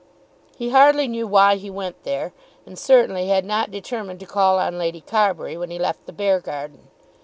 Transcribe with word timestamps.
He 0.57 0.71
hardly 0.71 1.07
knew 1.07 1.27
why 1.27 1.57
he 1.57 1.69
went 1.69 2.01
there, 2.05 2.33
and 2.65 2.75
certainly 2.75 3.27
had 3.27 3.45
not 3.45 3.69
determined 3.69 4.19
to 4.21 4.25
call 4.25 4.57
on 4.57 4.79
Lady 4.79 4.99
Carbury 5.01 5.55
when 5.57 5.69
he 5.69 5.77
left 5.77 6.07
the 6.07 6.11
Beargarden. 6.11 6.87